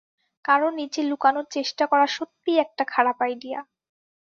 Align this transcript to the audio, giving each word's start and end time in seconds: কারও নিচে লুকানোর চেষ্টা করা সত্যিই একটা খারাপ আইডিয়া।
কারও 0.45 0.69
নিচে 0.77 1.01
লুকানোর 1.03 1.45
চেষ্টা 1.51 1.83
করা 1.91 2.05
সত্যিই 2.15 2.61
একটা 2.65 2.83
খারাপ 2.93 3.17
আইডিয়া। 3.21 3.59